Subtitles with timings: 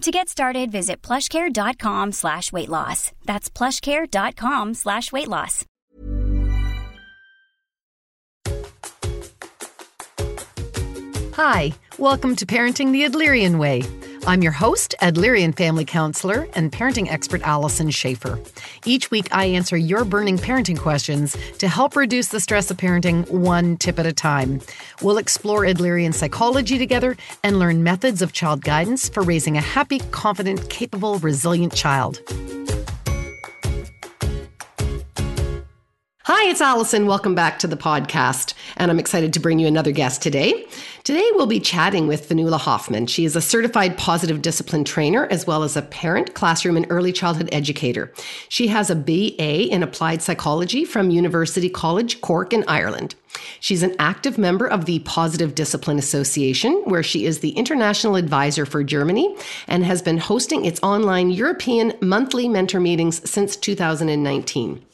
[0.00, 3.12] To get started, visit plushcare.com slash weight loss.
[3.26, 5.66] That's plushcare.com slash weight loss.
[11.34, 13.82] Hi, welcome to Parenting the Adlerian Way.
[14.26, 18.38] I'm your host, Adlerian family counselor and parenting expert Allison Schaefer.
[18.84, 23.28] Each week, I answer your burning parenting questions to help reduce the stress of parenting
[23.30, 24.60] one tip at a time.
[25.00, 30.00] We'll explore Adlerian psychology together and learn methods of child guidance for raising a happy,
[30.10, 32.20] confident, capable, resilient child.
[36.32, 37.08] Hi, it's Allison.
[37.08, 38.54] Welcome back to the podcast.
[38.76, 40.64] And I'm excited to bring you another guest today.
[41.02, 43.08] Today, we'll be chatting with Fionnuala Hoffman.
[43.08, 47.12] She is a certified positive discipline trainer as well as a parent, classroom, and early
[47.12, 48.12] childhood educator.
[48.48, 53.16] She has a BA in applied psychology from University College Cork in Ireland.
[53.58, 58.66] She's an active member of the Positive Discipline Association, where she is the international advisor
[58.66, 59.34] for Germany
[59.66, 64.84] and has been hosting its online European monthly mentor meetings since 2019.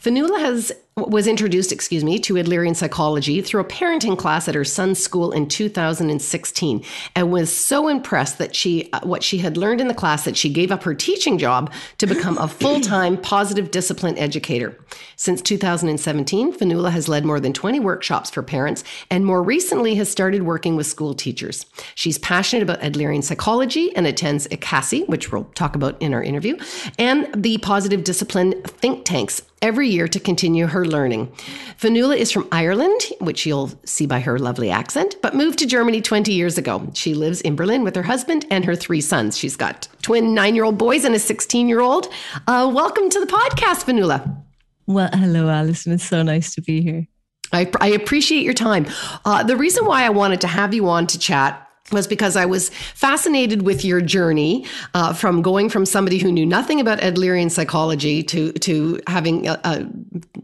[0.00, 4.64] Fionnuala has was introduced, excuse me, to Adlerian psychology through a parenting class at her
[4.64, 6.84] son's school in 2016
[7.16, 10.36] and was so impressed that she uh, what she had learned in the class that
[10.36, 14.78] she gave up her teaching job to become a full-time positive discipline educator.
[15.16, 20.10] Since 2017, Fionnuala has led more than 20 workshops for parents and more recently has
[20.10, 21.66] started working with school teachers.
[21.94, 26.58] She's passionate about Adlerian psychology and attends ICASI, which we'll talk about in our interview,
[26.98, 31.30] and the positive discipline think tanks every year to continue her learning.
[31.78, 36.00] Fionnuala is from Ireland, which you'll see by her lovely accent, but moved to Germany
[36.00, 36.90] 20 years ago.
[36.94, 39.36] She lives in Berlin with her husband and her three sons.
[39.36, 42.08] She's got twin nine year old boys and a 16 year old.
[42.46, 44.44] Uh, welcome to the podcast, Fionnuala.
[44.86, 45.92] Well, hello, Allison.
[45.92, 47.06] It's so nice to be here.
[47.52, 48.86] I, I appreciate your time.
[49.24, 52.46] Uh, the reason why I wanted to have you on to chat was because I
[52.46, 57.50] was fascinated with your journey uh, from going from somebody who knew nothing about Adlerian
[57.50, 59.86] psychology to to having a, a,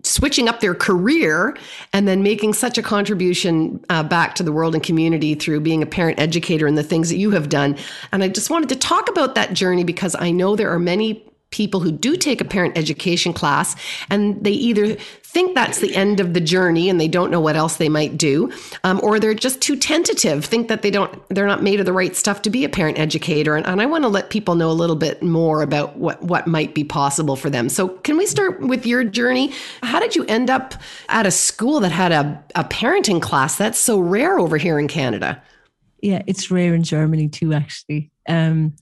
[0.03, 1.57] switching up their career
[1.93, 5.83] and then making such a contribution uh, back to the world and community through being
[5.83, 7.77] a parent educator and the things that you have done.
[8.13, 11.26] And I just wanted to talk about that journey because I know there are many
[11.51, 13.77] people who do take a parent education class
[14.11, 17.57] and they either think that's the end of the journey and they don't know what
[17.57, 18.51] else they might do
[18.84, 21.93] um, or they're just too tentative think that they don't they're not made of the
[21.93, 23.55] right stuff to be a parent educator.
[23.55, 26.47] And, and i want to let people know a little bit more about what what
[26.47, 27.69] might be possible for them.
[27.69, 29.53] So can we start with your journey?
[29.83, 30.75] How did you end up
[31.09, 34.89] at a school that had a, a parenting class that's so rare over here in
[34.89, 35.43] canada?
[36.03, 38.11] Yeah it's rare in germany too actually.
[38.28, 38.75] Um,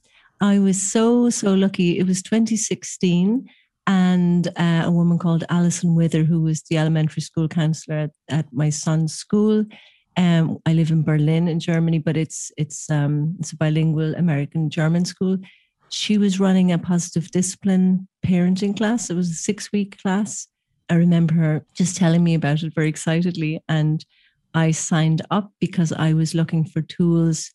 [0.45, 1.99] I was so, so lucky.
[1.99, 3.49] It was 2016,
[3.87, 8.53] and uh, a woman called Alison Wither, who was the elementary school counselor at, at
[8.53, 9.65] my son's school.
[10.19, 14.69] Um, I live in Berlin in Germany, but it's it's um, it's a bilingual American
[14.69, 15.39] German school.
[15.89, 19.09] She was running a positive discipline parenting class.
[19.09, 20.47] It was a six week class.
[20.91, 24.05] I remember her just telling me about it very excitedly, and
[24.53, 27.54] I signed up because I was looking for tools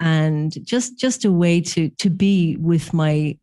[0.00, 3.36] and just just a way to to be with my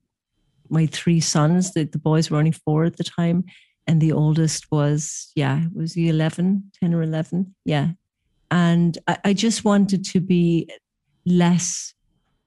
[0.69, 1.73] my three sons.
[1.73, 3.45] The, the boys were only four at the time
[3.87, 7.89] and the oldest was yeah was he 11 10 or 11 yeah.
[8.51, 10.69] And I, I just wanted to be
[11.25, 11.93] less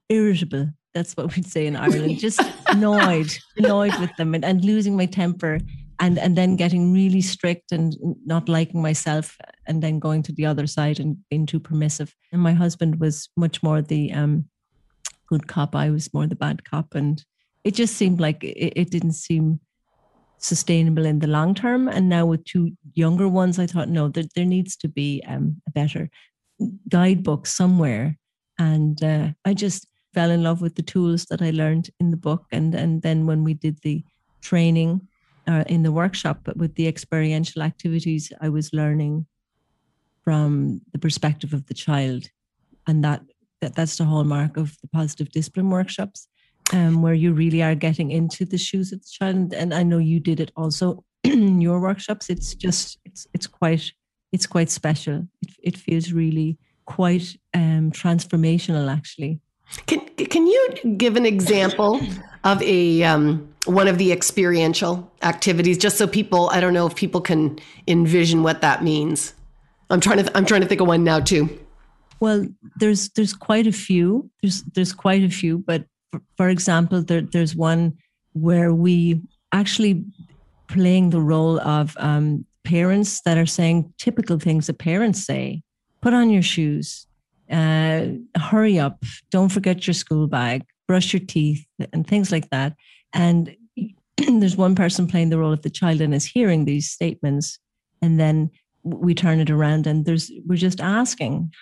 [0.09, 0.71] irritable.
[0.95, 2.19] That's what we'd say in ireland.
[2.19, 5.59] Just annoyed annoyed with them and, and losing my temper
[6.01, 9.37] and and then getting really strict and not liking myself
[9.67, 13.29] and then going to the other side and being too permissive and my husband was
[13.37, 14.45] much more the um,
[15.29, 17.25] good cop i was more the bad cop and
[17.65, 19.61] it just seemed like it, it didn't seem
[20.39, 21.89] sustainable in the long term.
[21.89, 25.61] And now with two younger ones, I thought, no, there, there needs to be um,
[25.67, 26.09] a better
[26.89, 28.17] guidebook somewhere.
[28.59, 32.17] And uh, I just fell in love with the tools that I learned in the
[32.17, 32.47] book.
[32.51, 34.03] And, and then when we did the
[34.41, 35.07] training
[35.49, 39.27] uh, in the workshop, but with the experiential activities, I was learning
[40.23, 42.27] from the perspective of the child.
[42.87, 43.23] And that,
[43.61, 46.29] that that's the hallmark of the positive discipline workshops
[46.73, 49.55] um, where you really are getting into the shoes of the child.
[49.55, 52.29] And I know you did it also in your workshops.
[52.29, 53.91] It's just it's it's quite
[54.33, 55.27] it's quite special.
[55.43, 59.41] It it feels really quite um, transformational, actually.
[59.87, 60.01] Can
[60.35, 62.01] can you give an example
[62.45, 66.51] of a um, one of the experiential activities, just so people?
[66.51, 69.35] I don't know if people can envision what that means.
[69.91, 71.59] I'm trying to I'm trying to think of one now too.
[72.21, 74.31] Well, there's there's quite a few.
[74.43, 75.85] There's there's quite a few, but
[76.37, 77.99] for, example, there, there's one
[78.33, 79.21] where we
[79.53, 80.05] actually
[80.69, 85.63] playing the role of um, parents that are saying typical things that parents say
[86.01, 87.07] put on your shoes
[87.51, 88.07] uh,
[88.37, 92.75] hurry up don't forget your school bag brush your teeth and things like that
[93.13, 93.57] and
[94.17, 97.59] there's one person playing the role of the child and is hearing these statements
[98.03, 98.51] and then
[98.83, 101.53] we turn it around and there's we're just asking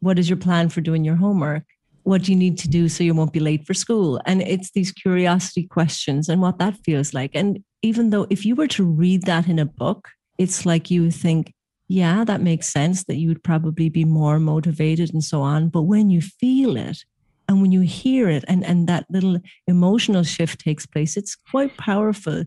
[0.00, 1.64] what is your plan for doing your homework
[2.04, 4.20] what do you need to do so you won't be late for school?
[4.26, 7.32] And it's these curiosity questions and what that feels like.
[7.34, 10.08] And even though if you were to read that in a book,
[10.38, 11.52] it's like you think,
[11.88, 15.70] yeah, that makes sense that you would probably be more motivated and so on.
[15.70, 16.98] But when you feel it
[17.54, 21.76] and when you hear it and, and that little emotional shift takes place, it's quite
[21.76, 22.42] powerful.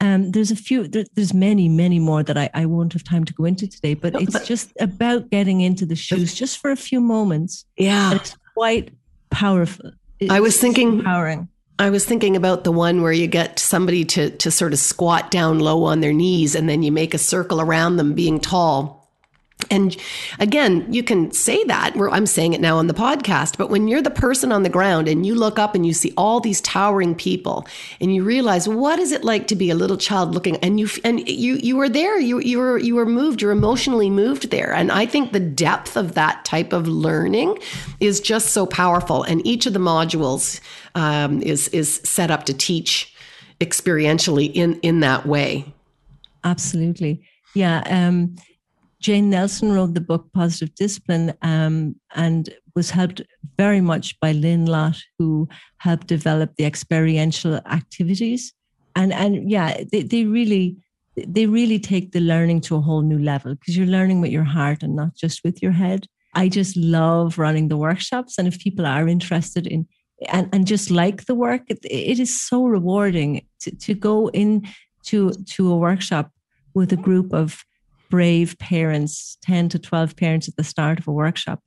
[0.00, 3.24] Um, there's a few, there, there's many, many more that I, I won't have time
[3.24, 6.58] to go into today, but no, it's but, just about getting into the shoes just
[6.58, 7.64] for a few moments.
[7.76, 8.14] Yeah.
[8.14, 8.90] it's quite
[9.30, 9.92] powerful.
[10.18, 11.48] It's I was thinking empowering.
[11.78, 15.30] I was thinking about the one where you get somebody to to sort of squat
[15.30, 18.97] down low on their knees and then you make a circle around them being tall
[19.70, 19.96] and
[20.38, 21.94] again, you can say that.
[21.96, 25.08] I'm saying it now on the podcast, but when you're the person on the ground
[25.08, 27.66] and you look up and you see all these towering people,
[28.00, 30.88] and you realize what is it like to be a little child looking, and you
[31.04, 34.72] and you you were there, you you were you were moved, you're emotionally moved there,
[34.72, 37.58] and I think the depth of that type of learning
[38.00, 39.24] is just so powerful.
[39.24, 40.60] And each of the modules
[40.94, 43.14] um, is is set up to teach
[43.60, 45.74] experientially in in that way.
[46.44, 47.22] Absolutely,
[47.54, 47.82] yeah.
[47.86, 48.36] Um,
[49.00, 53.22] Jane Nelsen wrote the book Positive Discipline um, and was helped
[53.56, 55.48] very much by Lynn Lott, who
[55.78, 58.52] helped develop the experiential activities.
[58.96, 60.76] And and yeah, they, they really
[61.26, 64.44] they really take the learning to a whole new level because you're learning with your
[64.44, 66.06] heart and not just with your head.
[66.34, 68.38] I just love running the workshops.
[68.38, 69.86] And if people are interested in
[70.28, 74.66] and, and just like the work, it, it is so rewarding to, to go in
[75.06, 76.30] to, to a workshop
[76.74, 77.64] with a group of
[78.10, 81.60] brave parents, 10 to 12 parents at the start of a workshop.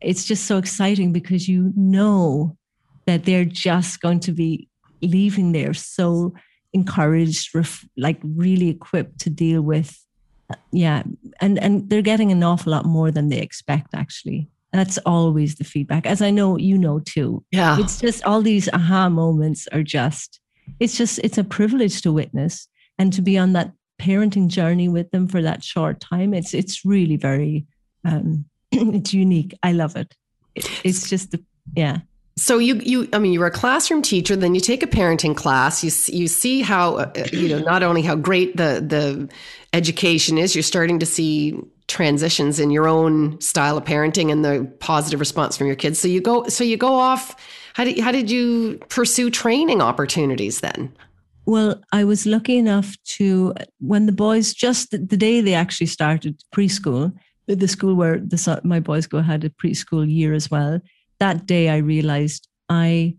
[0.00, 2.56] It's just so exciting because you know
[3.06, 4.68] that they're just going to be
[5.02, 6.34] leaving there so
[6.72, 9.98] encouraged, ref- like really equipped to deal with.
[10.72, 11.02] Yeah.
[11.40, 14.48] And, and they're getting an awful lot more than they expect, actually.
[14.72, 17.44] That's always the feedback, as I know you know too.
[17.50, 17.78] Yeah.
[17.80, 20.40] It's just all these aha moments are just,
[20.78, 22.68] it's just, it's a privilege to witness
[22.98, 26.34] and to be on that parenting journey with them for that short time.
[26.34, 27.66] It's it's really very
[28.04, 29.54] um, it's unique.
[29.62, 30.14] I love it.
[30.54, 31.42] it it's just the,
[31.76, 31.98] yeah.
[32.36, 35.82] So you you I mean you're a classroom teacher then you take a parenting class
[35.82, 39.28] you you see how uh, you know not only how great the the
[39.72, 44.70] education is you're starting to see transitions in your own style of parenting and the
[44.78, 47.34] positive response from your kids so you go so you go off
[47.74, 50.92] how did how did you pursue training opportunities then
[51.48, 55.86] well, I was lucky enough to, when the boys, just the, the day they actually
[55.86, 57.10] started preschool,
[57.46, 60.78] the school where the, my boys go had a preschool year as well.
[61.20, 63.16] That day I realized I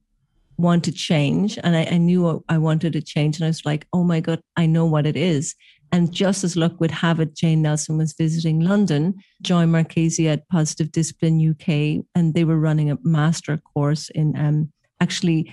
[0.57, 3.37] want to change and I, I knew I wanted to change.
[3.37, 5.55] And I was like, oh my God, I know what it is.
[5.91, 10.47] And just as luck would have it, Jane Nelsen was visiting London, Joy Marchese at
[10.49, 14.71] Positive Discipline UK, and they were running a master course in um,
[15.01, 15.51] actually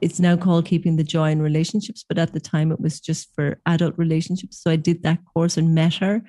[0.00, 3.34] it's now called Keeping the Joy in Relationships, but at the time it was just
[3.34, 4.62] for adult relationships.
[4.62, 6.22] So I did that course and met her,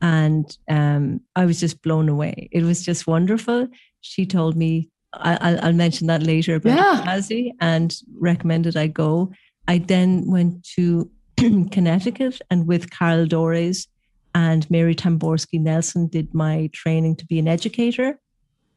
[0.00, 2.48] and um, I was just blown away.
[2.52, 3.68] It was just wonderful.
[4.00, 7.50] She told me, I, will mention that later about yeah.
[7.60, 9.32] and recommended I go.
[9.68, 13.86] I then went to Connecticut and with Carol Dores
[14.34, 18.18] and Mary Tamborski Nelsen did my training to be an educator.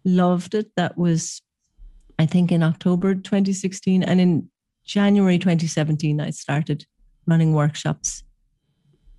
[0.05, 0.71] Loved it.
[0.75, 1.41] That was
[2.19, 4.03] I think in October 2016.
[4.03, 4.49] And in
[4.85, 6.85] January 2017, I started
[7.25, 8.23] running workshops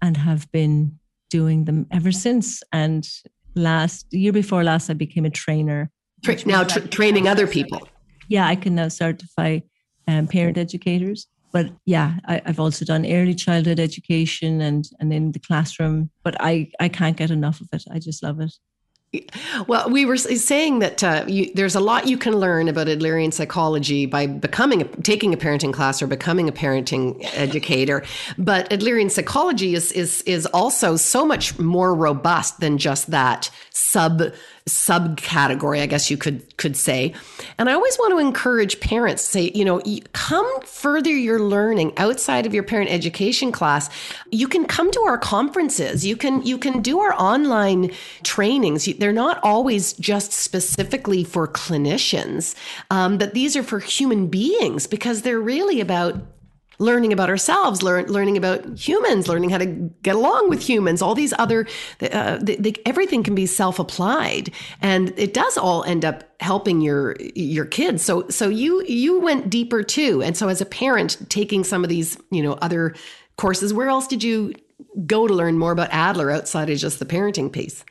[0.01, 0.99] and have been
[1.31, 2.63] doing them ever since.
[2.73, 3.09] And
[3.55, 5.91] last year before last, I became a trainer.
[6.25, 7.89] Tra- now tra- training other people.
[8.29, 9.61] Yeah, I can now certify
[10.07, 11.27] um, parent educators.
[11.53, 16.11] But yeah, I, have also done early childhood education and and in the classroom.
[16.23, 17.85] But I I can't get enough of it.
[17.91, 18.53] I just love it.
[19.67, 23.33] Well, we were saying that uh, you, there's a lot you can learn about Adlerian
[23.33, 28.05] psychology by becoming, a, taking a parenting class or becoming a parenting educator.
[28.37, 34.25] But Adlerian psychology is is is also so much more robust than just that sub
[34.69, 37.15] subcategory, I guess you could could say.
[37.59, 39.81] And I always want to encourage parents to say, you know,
[40.13, 43.91] come further your learning outside of your parent education class.
[44.31, 46.05] You can come to our conferences.
[46.05, 48.87] You can you can do our online trainings.
[48.99, 52.55] They're not always just specifically for clinicians,
[52.91, 56.17] um, but these are for human beings because they're really about
[56.79, 59.67] learning about ourselves, learn, learning about humans, learning how to
[60.03, 61.67] get along with humans, all these other,
[62.01, 62.39] uh,
[62.87, 68.05] everything can be self-applied and it does all end up helping your, your kids.
[68.05, 70.23] So, so you, you went deeper too.
[70.23, 72.95] And so as a parent taking some of these, you know, other
[73.37, 74.55] courses, where else did you
[75.07, 77.85] go to learn more about Adler outside of just the parenting piece?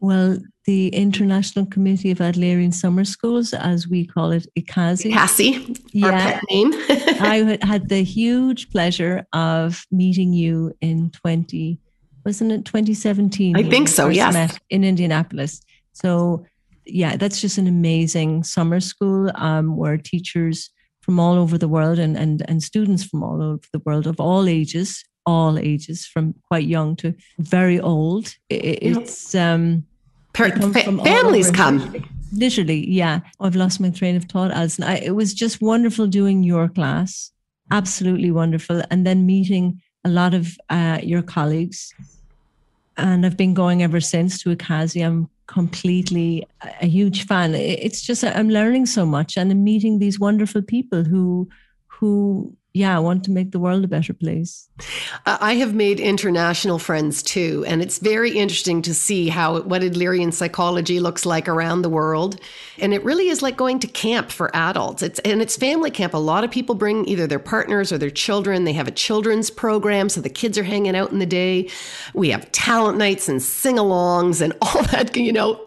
[0.00, 5.12] Well, the International Committee of Adlerian Summer Schools, as we call it, ICASI.
[5.12, 6.06] ICASI, yeah.
[6.06, 6.72] our pet name.
[7.20, 11.78] I had the huge pleasure of meeting you in 20,
[12.24, 13.56] wasn't it 2017?
[13.56, 14.58] I think so, yes.
[14.68, 15.62] in Indianapolis.
[15.92, 16.44] So,
[16.84, 21.98] yeah, that's just an amazing summer school um, where teachers from all over the world
[22.00, 26.34] and, and, and students from all over the world of all ages all ages, from
[26.48, 28.34] quite young to very old.
[28.48, 29.84] It's um,
[30.32, 32.04] per- fa- families come.
[32.32, 33.20] Literally, yeah.
[33.40, 34.84] I've lost my train of thought, Allison.
[34.84, 37.32] I, it was just wonderful doing your class,
[37.70, 41.92] absolutely wonderful, and then meeting a lot of uh, your colleagues.
[42.96, 45.04] And I've been going ever since to ICASI.
[45.04, 46.46] I'm completely
[46.80, 47.54] a huge fan.
[47.54, 51.48] It's just I'm learning so much and I'm meeting these wonderful people who
[51.86, 54.68] who yeah, I want to make the world a better place.
[55.24, 60.30] I have made international friends too, and it's very interesting to see how what Adlerian
[60.30, 62.38] psychology looks like around the world.
[62.78, 65.02] And it really is like going to camp for adults.
[65.02, 66.12] It's and it's family camp.
[66.12, 68.64] A lot of people bring either their partners or their children.
[68.64, 71.70] They have a children's program, so the kids are hanging out in the day.
[72.12, 75.66] We have talent nights and sing-alongs and all that, you know,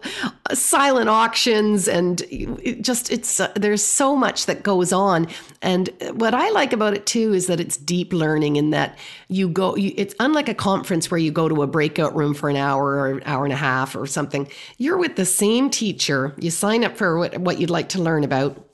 [0.54, 5.28] silent auctions and it just it's uh, there's so much that goes on.
[5.62, 9.50] And what I like about it too is that it's deep learning in that you
[9.50, 12.56] go, you, it's unlike a conference where you go to a breakout room for an
[12.56, 14.48] hour or an hour and a half or something.
[14.78, 16.36] You're with the same teacher.
[16.38, 18.66] You sign up for what, what you'd like to learn about.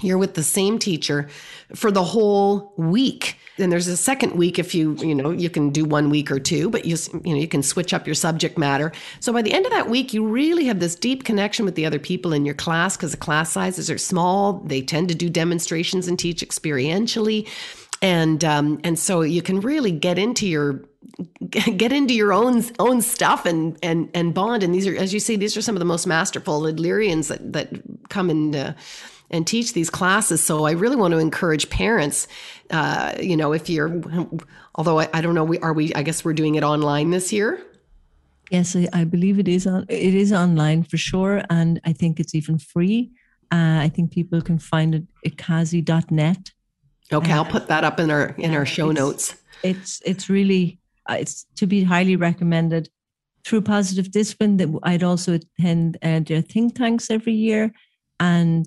[0.00, 1.28] You're with the same teacher
[1.74, 3.37] for the whole week.
[3.58, 6.38] And there's a second week if you, you know, you can do one week or
[6.38, 8.92] two, but you, you know, you can switch up your subject matter.
[9.20, 11.86] So by the end of that week, you really have this deep connection with the
[11.86, 14.54] other people in your class because the class sizes are small.
[14.60, 17.48] They tend to do demonstrations and teach experientially.
[18.00, 20.84] And, um, and so you can really get into your
[21.50, 25.18] get into your own own stuff and and and bond and these are as you
[25.18, 28.72] see, these are some of the most masterful Adlerians that that come and uh,
[29.30, 30.42] and teach these classes.
[30.42, 32.26] So I really want to encourage parents.
[32.70, 34.02] Uh, you know, if you're,
[34.74, 35.92] although I, I don't know, we are we.
[35.94, 37.60] I guess we're doing it online this year.
[38.50, 39.84] Yes, I believe it is on.
[39.88, 43.10] It is online for sure, and I think it's even free.
[43.50, 46.52] Uh, I think people can find it at icasi.net.
[47.12, 49.36] Okay, uh, I'll put that up in our in our show it's, notes.
[49.62, 52.88] It's it's really uh, it's to be highly recommended.
[53.44, 57.72] Through positive discipline, that I'd also attend uh, their think tanks every year,
[58.20, 58.66] and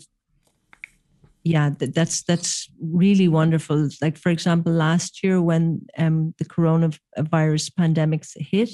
[1.43, 3.89] yeah, that's that's really wonderful.
[4.01, 8.69] Like for example, last year when um, the coronavirus pandemics hit,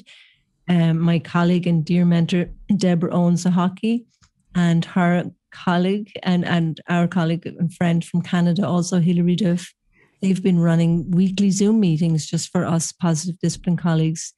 [0.68, 4.06] um, my colleague and dear mentor Deborah owns a hockey,
[4.54, 9.74] and her colleague and and our colleague and friend from Canada, also Hilary Duff,
[10.22, 14.34] they've been running weekly Zoom meetings just for us positive discipline colleagues,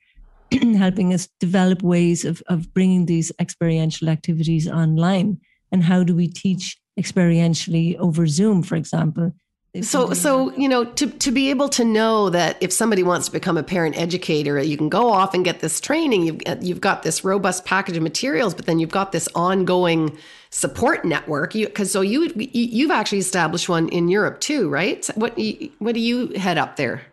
[0.77, 5.39] helping us develop ways of of bringing these experiential activities online.
[5.71, 9.33] And how do we teach experientially over Zoom, for example.
[9.81, 13.31] So, so you know, to to be able to know that if somebody wants to
[13.31, 16.23] become a parent educator, you can go off and get this training.
[16.23, 20.17] You've you've got this robust package of materials, but then you've got this ongoing
[20.49, 21.53] support network.
[21.53, 25.07] Because so you you've actually established one in Europe too, right?
[25.13, 25.37] What
[25.77, 27.03] what do you head up there?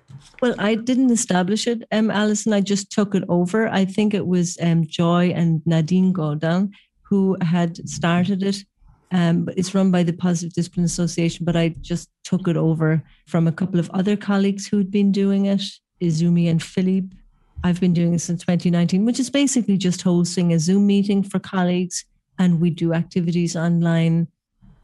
[0.41, 2.55] Well, I didn't establish it, um, Allison.
[2.55, 3.69] I just took it over.
[3.69, 6.73] I think it was um, Joy and Nadine Gaudin
[7.09, 8.65] who had started it
[9.13, 13.47] um, it's run by the Positive Discipline Association, but I just took it over from
[13.47, 15.63] a couple of other colleagues who'd been doing it.
[16.01, 17.17] Izumi and Philippe.
[17.65, 21.39] I've been doing it since 2019, which is basically just hosting a Zoom meeting for
[21.39, 22.05] colleagues,
[22.39, 24.29] and we do activities online.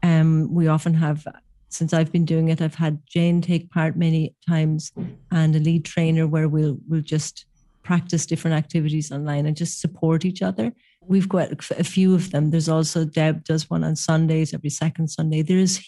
[0.01, 1.27] Um, we often have,
[1.69, 4.91] since I've been doing it, I've had Jane take part many times,
[5.31, 7.45] and a lead trainer where we'll we'll just
[7.83, 10.73] practice different activities online and just support each other.
[11.07, 12.51] We've got a few of them.
[12.51, 15.41] There's also Deb does one on Sundays every second Sunday.
[15.41, 15.83] There is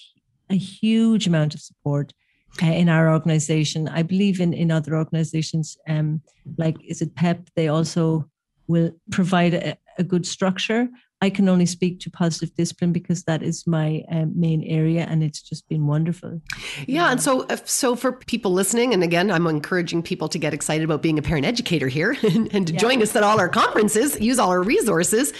[0.50, 2.14] a huge amount of support
[2.62, 3.88] uh, in our organization.
[3.88, 6.22] I believe in in other organizations, um,
[6.58, 7.50] like is it PEP?
[7.56, 8.30] They also
[8.68, 10.88] will provide a, a good structure.
[11.26, 15.24] I can only speak to positive discipline because that is my um, main area, and
[15.24, 16.40] it's just been wonderful.
[16.86, 20.54] Yeah, and so uh, so for people listening, and again, I'm encouraging people to get
[20.54, 22.80] excited about being a parent educator here and, and to yeah.
[22.80, 25.34] join us at all our conferences, use all our resources.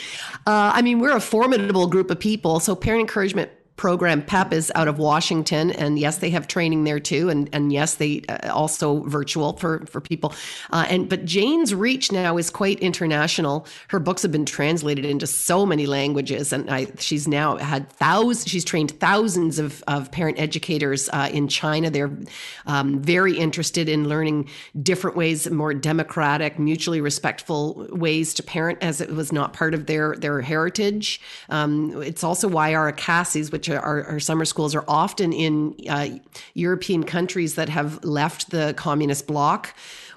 [0.48, 2.60] Uh, I mean, we're a formidable group of people.
[2.60, 7.00] So, parent encouragement program PEP is out of Washington, and yes, they have training there
[7.00, 10.34] too, and and yes, they uh, also virtual for for people.
[10.72, 13.68] Uh, and but Jane's reach now is quite international.
[13.90, 18.50] Her books have been translated into so many languages, and I, she's now had thousands.
[18.50, 21.90] She's trained thousands of of parent educators uh, in China.
[21.90, 22.18] They're
[22.66, 24.50] um, very interested in learning
[24.82, 29.88] different ways, more democratic, mutually respectful ways to parent, as it was not part of
[29.88, 31.20] their their heritage.
[31.50, 35.76] Um, it's also why our ICASI's, which which are, are summer schools, are often in
[35.90, 36.10] uh,
[36.54, 39.76] European countries that have left the communist bloc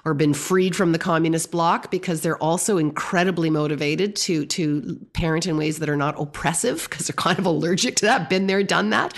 [0.09, 5.45] or been freed from the communist bloc because they're also incredibly motivated to to parent
[5.45, 8.27] in ways that are not oppressive because they're kind of allergic to that.
[8.27, 9.13] Been there, done that.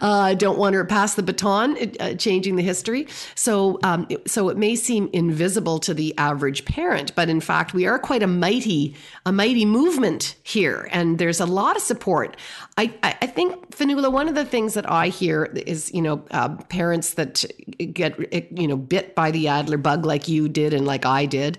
[0.00, 3.06] Uh, don't want to pass the baton, uh, changing the history.
[3.36, 7.86] So um, so it may seem invisible to the average parent, but in fact, we
[7.86, 12.36] are quite a mighty a mighty movement here, and there's a lot of support.
[12.76, 16.56] I I think Fionnuala, one of the things that I hear is you know uh,
[16.64, 17.44] parents that
[17.92, 18.18] get
[18.58, 21.58] you know bit by the Adler bug like you did and like I did,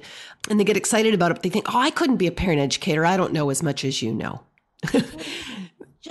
[0.49, 1.35] and they get excited about it.
[1.35, 3.05] But they think, oh, I couldn't be a parent educator.
[3.05, 4.41] I don't know as much as you know.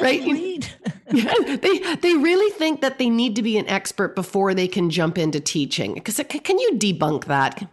[0.00, 0.22] right?
[1.12, 4.90] yeah, they they really think that they need to be an expert before they can
[4.90, 5.94] jump into teaching.
[5.94, 7.68] Because can you debunk that?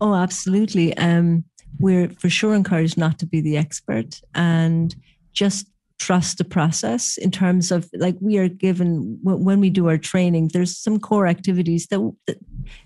[0.00, 0.96] Oh, absolutely.
[0.96, 1.44] Um,
[1.78, 4.94] we're for sure encouraged not to be the expert and
[5.32, 9.96] just trust the process in terms of like we are given when we do our
[9.96, 12.14] training there's some core activities that,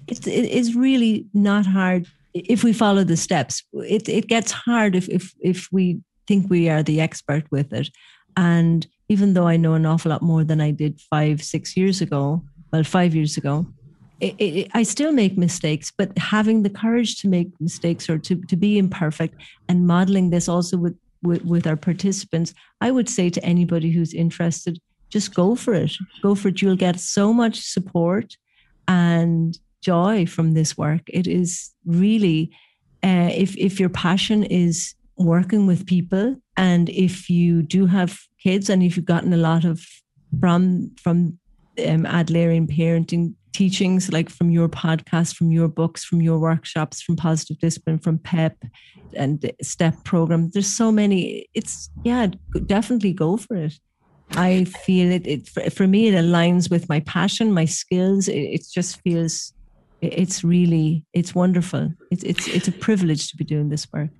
[0.06, 3.64] it's, it is really not hard if we follow the steps.
[3.72, 7.88] It, it gets hard if, if if we think we are the expert with it.
[8.36, 12.00] And even though i know an awful lot more than i did five six years
[12.00, 12.42] ago
[12.72, 13.66] well five years ago
[14.20, 18.36] it, it, I still make mistakes, but having the courage to make mistakes or to,
[18.36, 19.34] to be imperfect
[19.66, 24.14] and modeling this also with with, with our participants, I would say to anybody who's
[24.14, 24.78] interested,
[25.10, 25.92] just go for it.
[26.22, 26.62] Go for it.
[26.62, 28.36] You'll get so much support
[28.86, 31.02] and joy from this work.
[31.08, 32.50] It is really,
[33.02, 38.70] uh, if if your passion is working with people, and if you do have kids,
[38.70, 39.84] and if you've gotten a lot of
[40.40, 41.38] from from
[41.78, 47.16] um, Adlerian parenting teachings, like from your podcast, from your books, from your workshops, from
[47.16, 48.56] Positive Discipline, from PEP
[49.14, 50.50] and STEP program.
[50.50, 51.48] There's so many.
[51.54, 52.28] It's, yeah,
[52.66, 53.74] definitely go for it.
[54.32, 58.28] I feel it, it for, for me, it aligns with my passion, my skills.
[58.28, 59.52] It, it just feels,
[60.00, 61.92] it's really, it's wonderful.
[62.12, 64.10] It's, it's, it's a privilege to be doing this work.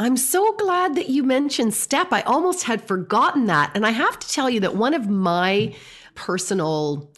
[0.00, 2.12] I'm so glad that you mentioned STEP.
[2.12, 3.72] I almost had forgotten that.
[3.74, 5.74] And I have to tell you that one of my
[6.18, 7.08] personal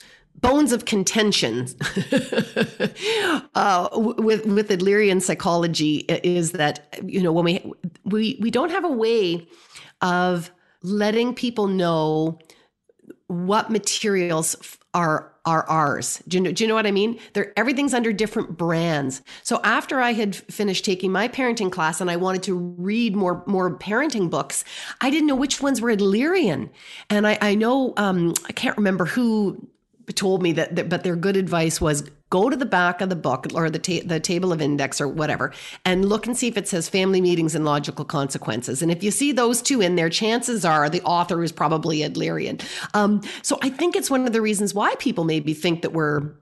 [0.43, 1.63] bones of contention
[3.55, 7.73] uh, with with Adlerian psychology is that you know when we
[8.05, 9.49] we we don't have a way
[10.03, 10.51] of
[10.83, 12.39] letting people know
[13.27, 16.23] what materials are are ours.
[16.29, 17.19] Do you know, do you know what I mean?
[17.33, 19.23] They're, everything's under different brands.
[19.43, 23.43] So after I had finished taking my parenting class and I wanted to read more
[23.47, 24.65] more parenting books,
[25.01, 26.69] I didn't know which ones were Adlerian.
[27.09, 29.67] And I, I know um, I can't remember who
[30.15, 33.17] told me that, that, but their good advice was go to the back of the
[33.17, 35.53] book or the ta- the table of index or whatever
[35.85, 38.83] and look and see if it says family meetings and logical consequences.
[38.83, 42.63] And if you see those two in there chances are the author is probably adlerian
[42.95, 46.33] um, so i think it's one of the reasons why people maybe think that we're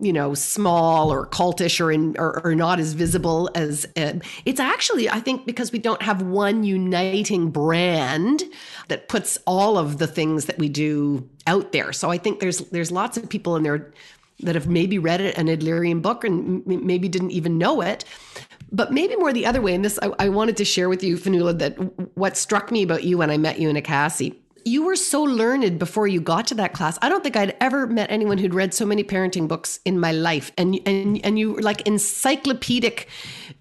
[0.00, 4.58] you know small or cultish or in or, or not as visible as uh, it's
[4.58, 8.42] actually i think because we don't have one uniting brand
[8.88, 11.92] that puts all of the things that we do out there.
[11.92, 13.92] So i think there's there's lots of people in there
[14.40, 18.04] that have maybe read an adlerian book and maybe didn't even know it.
[18.72, 21.16] But maybe more the other way and this i, I wanted to share with you
[21.16, 21.74] Fionnuala that
[22.16, 25.78] what struck me about you when i met you in ICASI you were so learned
[25.78, 26.98] before you got to that class.
[27.02, 30.12] I don't think I'd ever met anyone who'd read so many parenting books in my
[30.12, 30.52] life.
[30.56, 33.08] And and and you were like encyclopedic,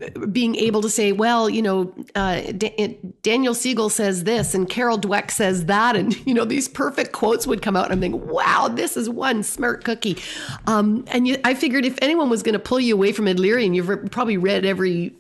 [0.02, 4.70] uh, being able to say, well, you know, uh, D- Daniel Siegel says this, and
[4.70, 7.86] Carol Dweck says that, and you know, these perfect quotes would come out.
[7.86, 10.18] And I'm thinking, wow, this is one smart cookie.
[10.68, 13.76] Um, and you, I figured if anyone was going to pull you away from Adlerian,
[13.76, 15.14] you've probably read every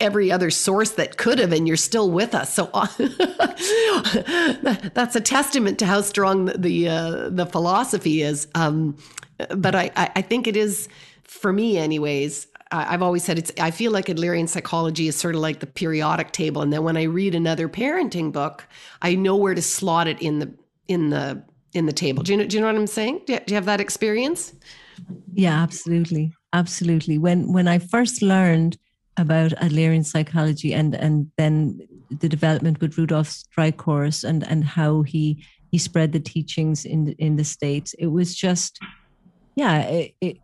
[0.00, 2.54] every other source that could have, and you're still with us.
[2.54, 2.66] So
[4.94, 8.48] that's a testament to how strong the uh, the philosophy is.
[8.54, 8.96] Um,
[9.54, 10.88] but I, I think it is
[11.24, 12.46] for me, anyways.
[12.72, 13.52] I've always said it's.
[13.60, 16.96] I feel like Adlerian psychology is sort of like the periodic table, and then when
[16.96, 18.66] I read another parenting book,
[19.02, 20.52] I know where to slot it in the
[20.88, 21.42] in the
[21.74, 22.24] in the table.
[22.24, 22.46] Do you know?
[22.46, 23.22] Do you know what I'm saying?
[23.26, 24.52] Do you, do you have that experience?
[25.32, 27.18] Yeah, absolutely, absolutely.
[27.18, 28.78] When when I first learned
[29.16, 35.44] about Adlerian psychology and and then the development with Rudolf Dreikurs and and how he
[35.70, 37.94] he spread the teachings in in the states.
[37.98, 38.78] It was just,
[39.54, 40.38] yeah, it, it,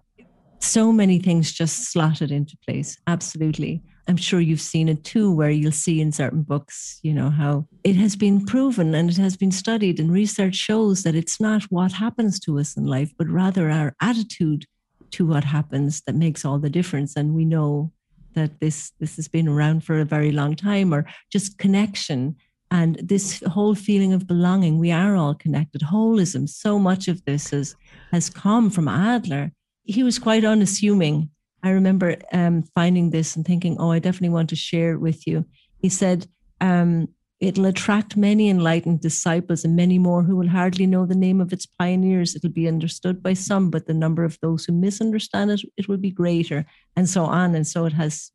[0.60, 2.98] so many things just slotted into place.
[3.06, 3.82] Absolutely.
[4.08, 7.68] I'm sure you've seen it too, where you'll see in certain books, you know, how
[7.84, 11.62] it has been proven and it has been studied, and research shows that it's not
[11.64, 14.66] what happens to us in life, but rather our attitude
[15.12, 17.14] to what happens that makes all the difference.
[17.16, 17.92] And we know
[18.34, 22.36] that this this has been around for a very long time or just connection.
[22.70, 25.82] And this whole feeling of belonging we are all connected.
[25.82, 27.76] Holism so much of this has
[28.12, 29.52] has come from adler.
[29.84, 31.30] He was quite unassuming.
[31.62, 35.26] I remember um, finding this and thinking oh i definitely want to share it with
[35.26, 35.44] you.
[35.78, 36.26] He said
[36.60, 37.08] um,
[37.42, 41.52] It'll attract many enlightened disciples and many more who will hardly know the name of
[41.52, 42.36] its pioneers.
[42.36, 45.96] It'll be understood by some, but the number of those who misunderstand it, it will
[45.96, 47.56] be greater, and so on.
[47.56, 48.30] And so it has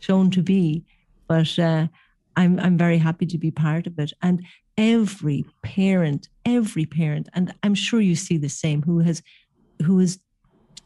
[0.00, 0.84] shown to be.
[1.26, 1.86] But uh,
[2.36, 4.12] I'm I'm very happy to be part of it.
[4.20, 4.44] And
[4.76, 9.22] every parent, every parent, and I'm sure you see the same, who has
[9.86, 10.18] who has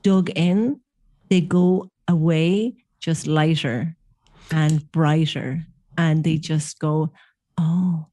[0.05, 0.81] dug in,
[1.29, 3.97] they go away just lighter
[4.53, 5.67] and brighter,
[5.99, 7.11] and they just go
[7.59, 8.07] Oh,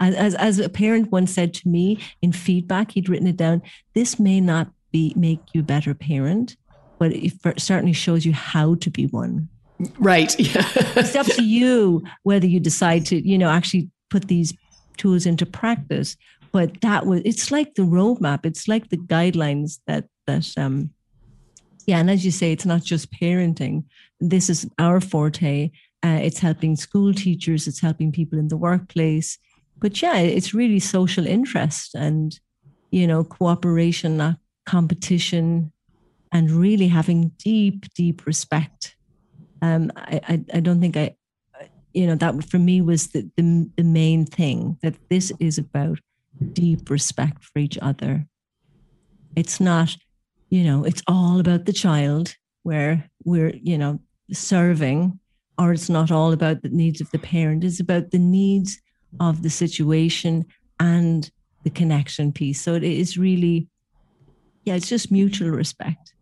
[0.00, 3.62] as, as a parent once said to me in feedback, he'd written it down.
[3.94, 6.56] This may not be make you a better parent,
[6.98, 9.48] but it certainly shows you how to be one.
[9.98, 10.38] Right.
[10.38, 10.66] Yeah.
[10.96, 14.54] it's up to you whether you decide to, you know, actually put these
[14.96, 16.16] tools into practice.
[16.52, 18.46] But that was it's like the roadmap.
[18.46, 20.90] It's like the guidelines that that um
[21.86, 23.84] yeah, and as you say, it's not just parenting.
[24.20, 25.70] This is our forte.
[26.04, 29.38] Uh, it's helping school teachers, it's helping people in the workplace.
[29.78, 32.38] But yeah, it's really social interest and,
[32.90, 35.72] you know, cooperation, not competition,
[36.32, 38.96] and really having deep, deep respect.
[39.62, 41.16] Um, I, I, I don't think I,
[41.92, 45.98] you know, that for me was the, the, the main thing that this is about
[46.52, 48.26] deep respect for each other.
[49.34, 49.96] It's not,
[50.48, 54.00] you know, it's all about the child where we're, you know,
[54.32, 55.18] serving
[55.58, 57.64] or it's not all about the needs of the parent.
[57.64, 58.78] It's about the needs
[59.20, 60.44] of the situation
[60.78, 61.30] and
[61.64, 62.60] the connection piece.
[62.60, 63.68] So it is really
[64.64, 66.14] yeah it's just mutual respect.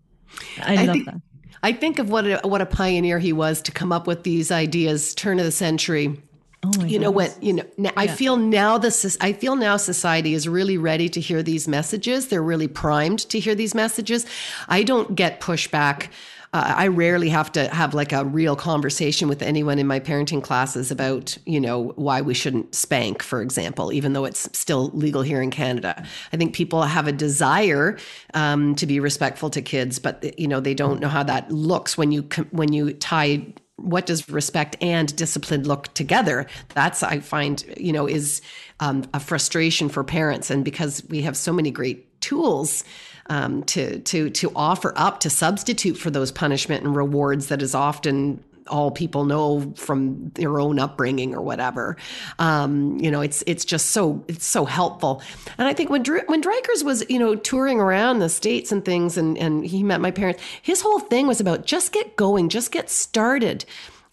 [0.61, 1.21] I, I love think, that.
[1.63, 4.51] I think of what a, what a pioneer he was to come up with these
[4.51, 6.23] ideas turn of the century
[6.65, 7.43] Oh you know what?
[7.43, 8.01] you know now, yeah.
[8.01, 12.29] I feel now this I feel now society is really ready to hear these messages.
[12.29, 14.27] They're really primed to hear these messages.
[14.69, 16.09] I don't get pushback
[16.55, 20.41] uh, I rarely have to have like a real conversation with anyone in my parenting
[20.41, 25.23] classes about, you know, why we shouldn't spank, for example, even though it's still legal
[25.23, 26.05] here in Canada.
[26.33, 27.99] I think people have a desire
[28.35, 31.99] um, to be respectful to kids, but you know they don't know how that looks
[31.99, 32.23] when you
[32.53, 33.45] when you tie
[33.77, 36.47] what does respect and discipline look together?
[36.75, 38.41] That's i find you know is
[38.81, 40.51] um, a frustration for parents.
[40.51, 42.85] And because we have so many great tools
[43.31, 47.75] um, to to to offer up to substitute for those punishment and rewards that is
[47.75, 51.97] often all people know from their own upbringing or whatever.
[52.39, 55.23] Um, you know, it's it's just so it's so helpful.
[55.59, 58.85] And I think when Drew, when Dreikurs was you know touring around the states and
[58.85, 62.49] things, and and he met my parents, his whole thing was about just get going,
[62.49, 63.65] just get started.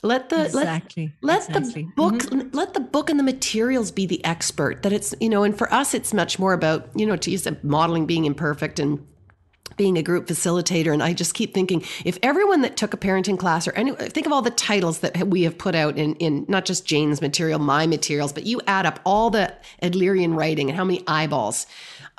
[0.04, 1.14] Let the exactly.
[1.22, 1.84] let, let exactly.
[1.84, 2.56] the book mm-hmm.
[2.56, 4.82] let the book and the materials be the expert.
[4.82, 7.48] That it's you know, and for us, it's much more about you know to use
[7.62, 9.06] modeling being imperfect and
[9.78, 13.38] being a group facilitator and i just keep thinking if everyone that took a parenting
[13.38, 16.46] class or any think of all the titles that we have put out in in
[16.48, 20.78] not just jane's material my materials but you add up all the adlerian writing and
[20.78, 21.66] how many eyeballs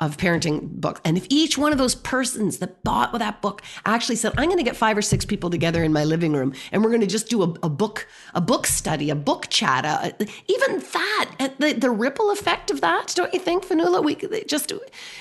[0.03, 0.99] of parenting books.
[1.05, 4.57] And if each one of those persons that bought that book actually said, I'm going
[4.57, 7.07] to get five or six people together in my living room and we're going to
[7.07, 10.11] just do a, a book, a book study, a book chat, uh,
[10.47, 14.03] even that, uh, the, the ripple effect of that, don't you think, Fionnuala?
[14.03, 14.73] We just,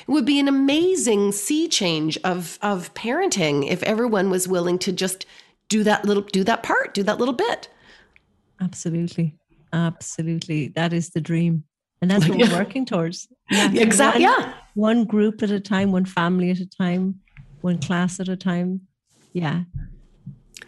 [0.08, 5.26] would be an amazing sea change of, of parenting if everyone was willing to just
[5.68, 7.68] do that little, do that part, do that little bit.
[8.60, 9.36] Absolutely.
[9.72, 10.68] Absolutely.
[10.68, 11.64] That is the dream.
[12.02, 13.28] And that's what we're working towards.
[13.50, 13.70] Yeah.
[13.72, 14.24] Exactly.
[14.24, 14.54] One, yeah.
[14.74, 17.20] One group at a time, one family at a time,
[17.62, 18.82] one class at a time.
[19.32, 19.62] Yeah.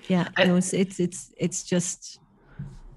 [0.09, 0.29] Yeah.
[0.37, 2.21] I, no, it's it's it's it's just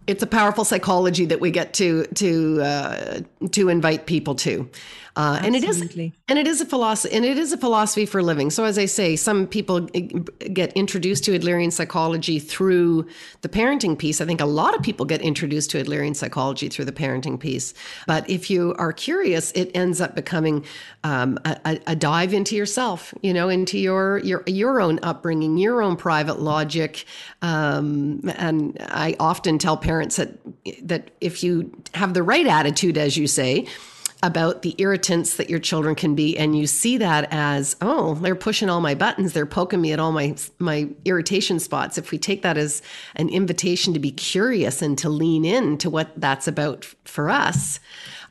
[0.06, 3.20] it's a powerful psychology that we get to to uh,
[3.52, 4.70] to invite people to.
[5.18, 8.22] Uh, and it is and it is a philosophy and it is a philosophy for
[8.22, 8.52] living.
[8.52, 13.08] So as I say, some people get introduced to Adlerian psychology through
[13.42, 14.22] the parenting piece.
[14.22, 17.74] I think a lot of people get introduced to Adlerian psychology through the parenting piece.
[18.06, 20.64] But if you are curious, it ends up becoming
[21.04, 25.82] um, a, a, dive into yourself, you know, into your your your own upbringing, your
[25.82, 27.06] own private logic.
[27.42, 30.38] Um, and I often tell parents that
[30.84, 33.66] that if you have the right attitude, as you say
[34.24, 38.36] about the irritants that your children can be and you see that as oh they're
[38.36, 42.18] pushing all my buttons they're poking me at all my my irritation spots if we
[42.18, 42.82] take that as
[43.16, 47.80] an invitation to be curious and to lean in to what that's about for us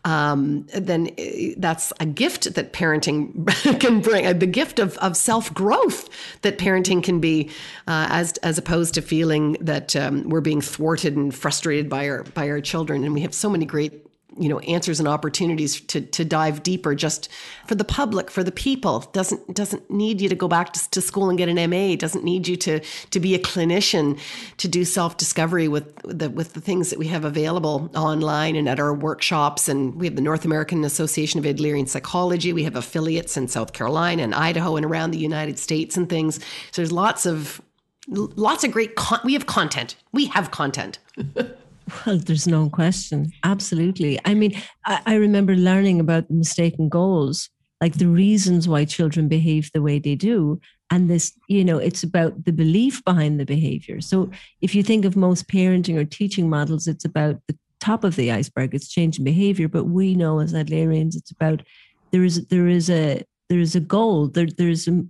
[0.07, 3.44] um, then eh, that's a gift that parenting
[3.81, 6.09] can bring, uh, the gift of, of self growth
[6.42, 7.51] that parenting can be,
[7.88, 12.22] uh, as as opposed to feeling that um, we're being thwarted and frustrated by our
[12.22, 13.03] by our children.
[13.03, 14.06] And we have so many great
[14.38, 17.29] you know answers and opportunities to to dive deeper just
[17.66, 19.01] for the public for the people.
[19.12, 22.25] Doesn't doesn't need you to go back to, to school and get an MA doesn't
[22.25, 24.18] need you to to be a clinician
[24.59, 28.68] to do self discovery with the with the things that we have available online and
[28.68, 29.68] at our workshops.
[29.68, 32.53] And we have the North American Association of Adlerian Psychology.
[32.53, 36.37] We have affiliates in South Carolina and Idaho and around the United States and things.
[36.72, 37.61] So there's lots of
[38.09, 39.96] lots of great con- we have content.
[40.12, 40.99] We have content
[42.07, 43.33] Well, there's no question.
[43.44, 44.18] Absolutely.
[44.25, 47.49] I mean, I, I, remember learning about the mistaken goals,
[47.81, 50.61] like the reasons why children behave the way they do.
[50.90, 54.01] And this, you know, it's about the belief behind the behavior.
[54.01, 58.16] So if you think of most parenting or teaching models, it's about the top of
[58.16, 59.68] the iceberg, it's changing behavior.
[59.68, 61.62] But we know as Adlerians, it's about
[62.11, 64.29] there is there is a there is a goal.
[64.29, 65.05] There there's a,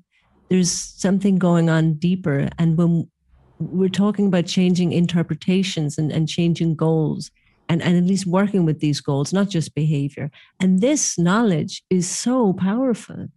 [0.51, 2.49] there's something going on deeper.
[2.59, 3.11] And when
[3.59, 7.31] we're talking about changing interpretations and, and changing goals
[7.69, 10.31] and, and at least working with these goals, not just behavior.
[10.61, 13.29] And this knowledge is so powerful.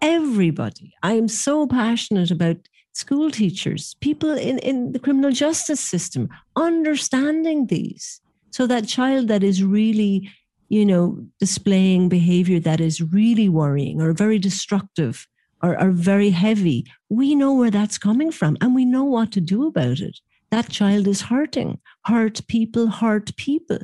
[0.00, 2.56] Everybody, I am so passionate about
[2.92, 8.20] school teachers, people in, in the criminal justice system, understanding these.
[8.50, 10.30] So that child that is really,
[10.68, 15.26] you know, displaying behavior that is really worrying or very destructive
[15.60, 19.40] are, are very heavy, we know where that's coming from and we know what to
[19.40, 20.18] do about it.
[20.50, 21.78] That child is hurting.
[22.04, 23.80] Hurt people hurt people.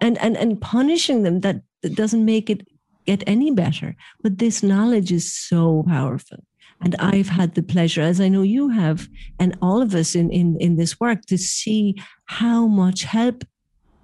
[0.00, 2.66] And and and punishing them that, that doesn't make it
[3.06, 3.96] get any better.
[4.22, 6.38] But this knowledge is so powerful.
[6.82, 10.30] And I've had the pleasure, as I know you have, and all of us in,
[10.30, 13.44] in, in this work, to see how much help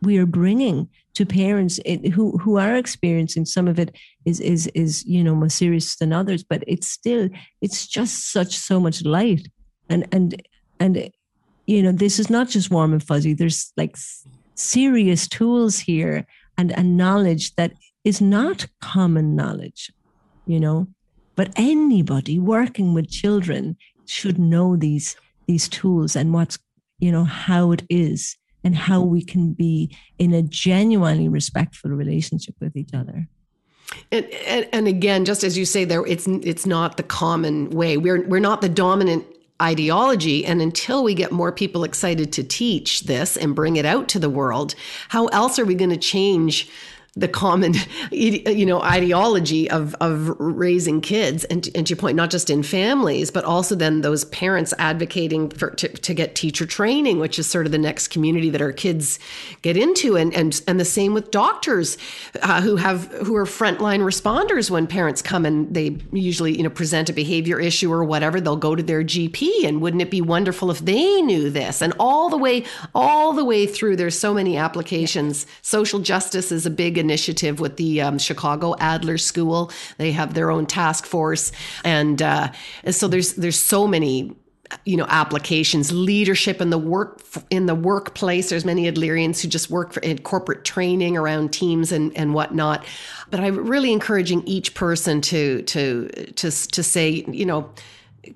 [0.03, 1.81] we are bringing to parents
[2.13, 6.13] who who are experiencing some of it is is is you know more serious than
[6.13, 7.29] others but it's still
[7.63, 9.49] it's just such so much light.
[9.89, 10.43] And and
[10.79, 11.11] and
[11.67, 13.35] you know this is not just warm and fuzzy.
[13.35, 13.97] There's like
[14.55, 16.27] serious tools here
[16.59, 17.73] and and knowledge that
[18.05, 19.91] is not common knowledge
[20.47, 20.87] you know?
[21.35, 26.59] But anybody working with children should know these these tools and what's
[26.99, 32.57] you know how it is and how we can be in a genuinely respectful relationship
[32.61, 33.29] with each other.
[34.11, 37.97] And, and, and again, just as you say, there it's it's not the common way.
[37.97, 39.25] We're we're not the dominant
[39.63, 40.45] ideology.
[40.45, 44.19] And until we get more people excited to teach this and bring it out to
[44.19, 44.75] the world,
[45.11, 46.69] how else are we going to change
[47.17, 47.75] the common
[48.11, 52.63] you know ideology of of raising kids and, and to your point not just in
[52.63, 57.47] families but also then those parents advocating for to, to get teacher training which is
[57.47, 59.19] sort of the next community that our kids
[59.63, 60.17] get into.
[60.17, 61.99] And and and the same with doctors
[62.43, 66.71] uh, who have who are frontline responders when parents come and they usually you know
[66.71, 70.21] present a behavior issue or whatever they'll go to their GP and wouldn't it be
[70.21, 71.83] wonderful if they knew this?
[71.83, 75.47] And all the way all the way through there's so many applications.
[75.63, 79.71] Social justice is a big initiative with the um, Chicago Adler School.
[79.99, 81.53] They have their own task force,
[81.85, 82.53] and uh,
[82.91, 84.35] so there's there's so many
[84.85, 88.51] you know applications leadership in the work in the workplace.
[88.51, 92.85] There's many adlerians who just work for in corporate training around teams and and whatnot.
[93.31, 97.71] But i'm really encouraging each person to to to to say you know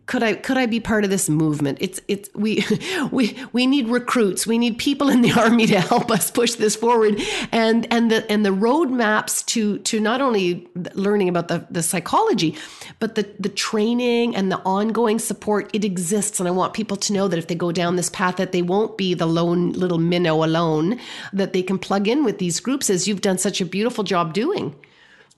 [0.07, 1.79] could I could I be part of this movement?
[1.81, 2.65] It's it's we
[3.11, 4.47] we we need recruits.
[4.47, 7.21] We need people in the army to help us push this forward.
[7.53, 12.57] And and the and the roadmaps to to not only learning about the, the psychology,
[12.99, 16.41] but the the training and the ongoing support, it exists.
[16.41, 18.63] And I want people to know that if they go down this path that they
[18.63, 20.99] won't be the lone little minnow alone,
[21.33, 24.33] that they can plug in with these groups as you've done such a beautiful job
[24.33, 24.75] doing.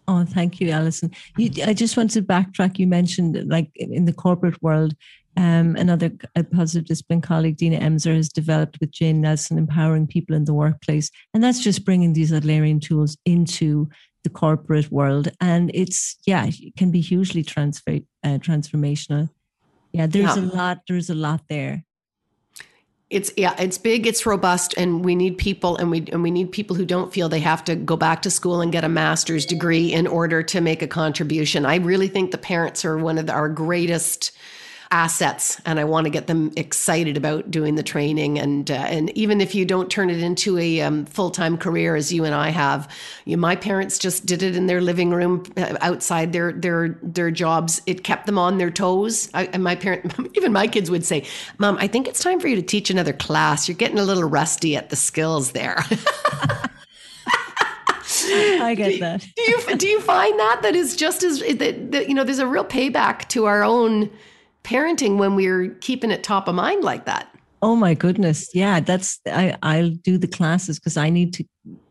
[0.08, 1.12] Oh, thank you, Allison.
[1.36, 2.78] You, I just want to backtrack.
[2.78, 4.94] You mentioned like in the corporate world,
[5.36, 10.34] um, another a positive discipline colleague, Dina Emser, has developed with Jane Nelsen, empowering people
[10.34, 13.88] in the workplace, and that's just bringing these Adlerian tools into
[14.24, 19.30] the corporate world, and it's yeah, it can be hugely transfer uh, transformational.
[19.92, 20.42] Yeah, there's yeah.
[20.42, 20.80] a lot.
[20.88, 21.84] There's a lot there
[23.12, 26.50] it's yeah it's big it's robust and we need people and we and we need
[26.50, 29.44] people who don't feel they have to go back to school and get a master's
[29.44, 31.66] degree in order to make a contribution.
[31.66, 34.32] I really think the parents are one of the, our greatest
[34.92, 38.38] assets and I want to get them excited about doing the training.
[38.38, 42.12] And uh, and even if you don't turn it into a um, full-time career as
[42.12, 42.88] you and I have
[43.24, 47.30] you, my parents just did it in their living room uh, outside their their their
[47.30, 47.80] jobs.
[47.86, 49.30] It kept them on their toes.
[49.32, 51.24] I, and my parent even my kids would say
[51.58, 53.66] mom I think it's time for you to teach another class.
[53.66, 55.78] You're getting a little rusty at the skills there.
[58.24, 59.26] I get that.
[59.36, 60.60] do you do you find that?
[60.62, 64.10] That is just as that, that you know there's a real payback to our own
[64.64, 67.28] parenting when we're keeping it top of mind like that.
[67.62, 68.50] Oh my goodness.
[68.54, 71.44] Yeah, that's I I'll do the classes because I need to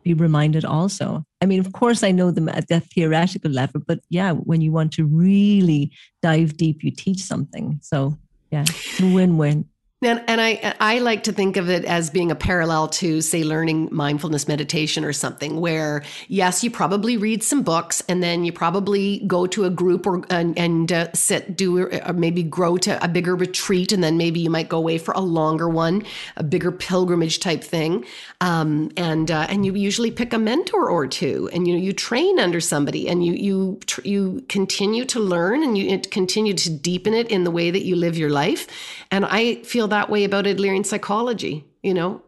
[0.04, 1.24] be reminded also.
[1.42, 4.74] I mean, of course I know them at that theoretical level, but yeah, when you
[4.74, 7.80] want to really dive deep, you teach something.
[7.82, 8.18] So
[8.52, 8.66] yeah,
[9.00, 9.66] win-win.
[10.04, 13.44] And, and I I like to think of it as being a parallel to say
[13.44, 18.52] learning mindfulness meditation or something where yes you probably read some books and then you
[18.52, 22.78] probably go to a group or and, and uh, sit do or uh, maybe grow
[22.78, 26.04] to a bigger retreat and then maybe you might go away for a longer one
[26.36, 28.04] a bigger pilgrimage type thing.
[28.40, 31.94] Um, and uh, and you usually pick a mentor or two and you know you
[31.94, 37.14] train under somebody and you you you continue to learn and you continue to deepen
[37.14, 38.66] it in the way that you live your life.
[39.12, 42.22] And I feel that way about Adlerian psychology, you know?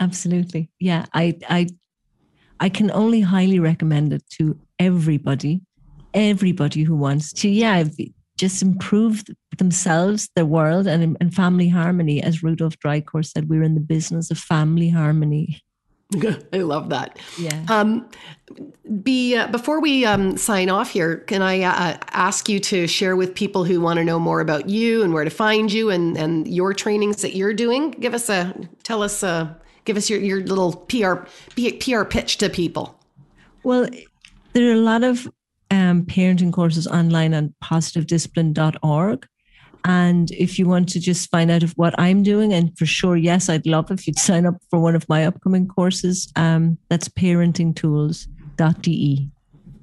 [0.00, 0.70] Absolutely.
[0.78, 1.06] Yeah.
[1.12, 1.66] I, I,
[2.60, 5.60] I can only highly recommend it to everybody,
[6.14, 7.84] everybody who wants to, yeah,
[8.38, 9.24] just improve
[9.58, 12.22] themselves, their world, and, and family harmony.
[12.22, 15.60] As Rudolf Dreikurs said, we're in the business of family harmony.
[16.52, 17.18] I love that.
[17.38, 17.64] Yeah.
[17.68, 18.08] Um,
[19.02, 23.14] be uh, before we um, sign off here, can I uh, ask you to share
[23.14, 26.16] with people who want to know more about you and where to find you and
[26.16, 27.90] and your trainings that you're doing?
[27.90, 29.52] Give us a tell us uh,
[29.84, 31.16] give us your your little PR
[31.56, 32.98] PR pitch to people.
[33.62, 33.86] Well,
[34.54, 35.28] there are a lot of
[35.70, 39.26] um, parenting courses online on positivediscipline.org.
[39.84, 43.16] And if you want to just find out of what I'm doing, and for sure,
[43.16, 46.30] yes, I'd love if you'd sign up for one of my upcoming courses.
[46.36, 49.30] Um, that's parentingtools.de.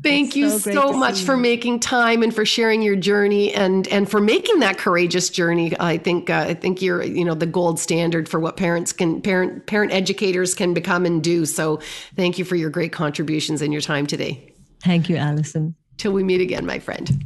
[0.03, 3.88] Thank it's you so, so much for making time and for sharing your journey and
[3.88, 5.73] and for making that courageous journey.
[5.79, 9.19] I think uh, I think you're you know the gold standard for what parents can
[9.19, 11.47] parent parent educators can become and do.
[11.47, 11.79] So
[12.15, 14.53] thank you for your great contributions and your time today.
[14.84, 15.73] Thank you, Allison.
[15.97, 17.25] Till we meet again, my friend.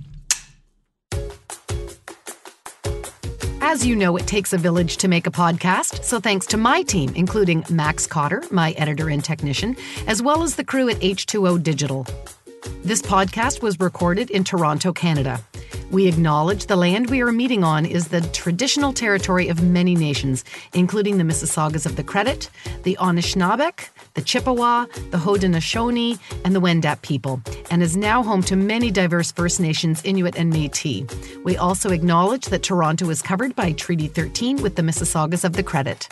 [3.69, 6.81] As you know, it takes a village to make a podcast, so thanks to my
[6.81, 9.77] team, including Max Cotter, my editor and technician,
[10.07, 12.03] as well as the crew at H2O Digital.
[12.83, 15.39] This podcast was recorded in Toronto, Canada.
[15.91, 20.43] We acknowledge the land we are meeting on is the traditional territory of many nations,
[20.73, 22.49] including the Mississaugas of the Credit,
[22.81, 23.87] the Anishinaabeg,
[24.19, 29.31] the Chippewa, the Haudenosaunee, and the Wendat people, and is now home to many diverse
[29.31, 31.07] First Nations, Inuit, and Métis.
[31.45, 35.63] We also acknowledge that Toronto is covered by Treaty 13 with the Mississaugas of the
[35.63, 36.09] Credit.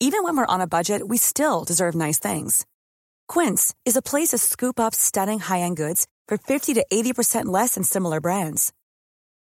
[0.00, 2.66] Even when we're on a budget, we still deserve nice things.
[3.26, 7.46] Quince is a place to scoop up stunning high end goods for 50 to 80%
[7.46, 8.70] less than similar brands.